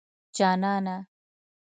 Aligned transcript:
جانانه 0.35 1.07